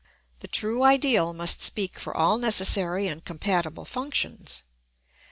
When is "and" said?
3.07-3.23